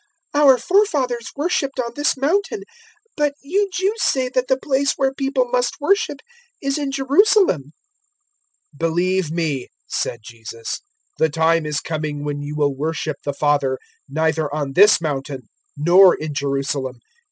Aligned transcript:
004:020 0.33 0.41
Our 0.45 0.57
forefathers 0.57 1.27
worshipped 1.35 1.79
on 1.79 1.91
this 1.95 2.17
mountain, 2.17 2.63
but 3.15 3.35
you 3.43 3.69
Jews 3.71 4.01
say 4.01 4.29
that 4.29 4.47
the 4.47 4.57
place 4.57 4.93
where 4.97 5.13
people 5.13 5.45
must 5.51 5.79
worship 5.79 6.21
is 6.59 6.79
in 6.79 6.91
Jerusalem." 6.91 7.71
004:021 8.75 8.79
"Believe 8.79 9.29
me," 9.31 9.67
said 9.85 10.21
Jesus, 10.23 10.79
"the 11.19 11.29
time 11.29 11.67
is 11.67 11.79
coming 11.81 12.23
when 12.23 12.41
you 12.41 12.55
will 12.55 12.75
worship 12.75 13.17
the 13.23 13.31
Father 13.33 13.77
neither 14.09 14.51
on 14.51 14.73
this 14.73 15.01
mountain 15.01 15.43
nor 15.77 16.15
in 16.15 16.33
Jerusalem. 16.33 16.97